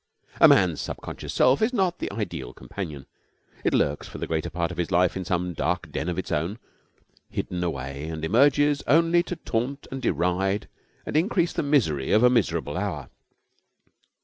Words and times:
A 0.39 0.47
man's 0.47 0.81
subconscious 0.81 1.31
self 1.31 1.61
is 1.61 1.73
not 1.73 1.99
the 1.99 2.11
ideal 2.11 2.53
companion. 2.53 3.05
It 3.63 3.71
lurks 3.71 4.07
for 4.07 4.17
the 4.17 4.25
greater 4.25 4.49
part 4.49 4.71
of 4.71 4.77
his 4.79 4.89
life 4.89 5.15
in 5.15 5.23
some 5.25 5.53
dark 5.53 5.91
den 5.91 6.09
of 6.09 6.17
its 6.17 6.31
own, 6.31 6.57
hidden 7.29 7.63
away, 7.63 8.07
and 8.09 8.25
emerges 8.25 8.81
only 8.87 9.21
to 9.21 9.35
taunt 9.35 9.85
and 9.91 10.01
deride 10.01 10.67
and 11.05 11.15
increase 11.15 11.53
the 11.53 11.61
misery 11.61 12.11
of 12.11 12.23
a 12.23 12.31
miserable 12.31 12.77
hour. 12.77 13.11